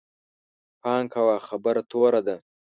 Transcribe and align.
پام 0.81 1.03
کوه، 1.13 1.35
خبره 1.47 1.81
توره 1.89 2.21
ده 2.27 2.35